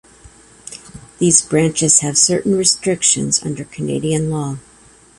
[1.19, 4.57] These branches have certain restrictions under Canadian law.